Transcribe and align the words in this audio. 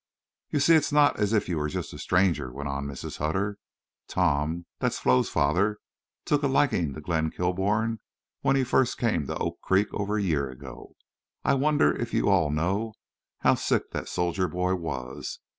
"You 0.49 0.59
see 0.59 0.73
it's 0.73 0.91
not 0.91 1.19
as 1.19 1.31
if 1.31 1.47
you 1.47 1.59
were 1.59 1.69
just 1.69 1.93
a 1.93 1.99
stranger," 1.99 2.51
went 2.51 2.67
on 2.67 2.87
Mrs. 2.87 3.17
Hutter. 3.19 3.59
"Tom—that's 4.07 4.97
Flo's 4.97 5.29
father—took 5.29 6.41
a 6.41 6.47
likin' 6.47 6.95
to 6.95 7.01
Glenn 7.01 7.29
Kilbourne 7.29 7.99
when 8.41 8.55
he 8.55 8.63
first 8.63 8.97
came 8.97 9.27
to 9.27 9.37
Oak 9.37 9.61
Creek 9.61 9.89
over 9.93 10.17
a 10.17 10.23
year 10.23 10.49
ago. 10.49 10.95
I 11.45 11.53
wonder 11.53 11.95
if 11.95 12.15
you 12.15 12.29
all 12.29 12.49
know 12.49 12.93
how 13.41 13.53
sick 13.53 13.91
that 13.91 14.09
soldier 14.09 14.47
boy 14.47 14.73
was.... 14.73 15.37